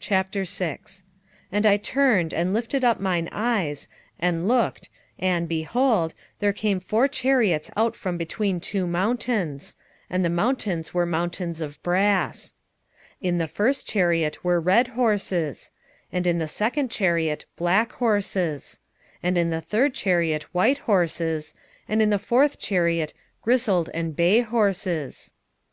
6:1 0.00 1.02
And 1.50 1.66
I 1.66 1.76
turned, 1.78 2.32
and 2.32 2.54
lifted 2.54 2.84
up 2.84 3.00
mine 3.00 3.28
eyes, 3.32 3.88
and 4.20 4.46
looked, 4.46 4.88
and, 5.18 5.48
behold, 5.48 6.14
there 6.38 6.52
came 6.52 6.78
four 6.78 7.08
chariots 7.08 7.68
out 7.76 7.96
from 7.96 8.16
between 8.16 8.60
two 8.60 8.86
mountains; 8.86 9.74
and 10.08 10.24
the 10.24 10.30
mountains 10.30 10.94
were 10.94 11.04
mountains 11.04 11.60
of 11.60 11.82
brass. 11.82 12.54
6:2 13.20 13.28
In 13.28 13.38
the 13.38 13.48
first 13.48 13.88
chariot 13.88 14.44
were 14.44 14.60
red 14.60 14.86
horses; 14.94 15.72
and 16.12 16.24
in 16.24 16.38
the 16.38 16.46
second 16.46 16.88
chariot 16.88 17.44
black 17.56 17.90
horses; 17.94 18.78
6:3 19.16 19.18
And 19.24 19.36
in 19.38 19.50
the 19.50 19.60
third 19.60 19.92
chariot 19.92 20.44
white 20.54 20.78
horses; 20.78 21.52
and 21.88 22.00
in 22.00 22.10
the 22.10 22.18
fourth 22.20 22.60
chariot 22.60 23.12
grisled 23.42 23.90
and 23.92 24.14
bay 24.14 24.42
horses. 24.42 25.32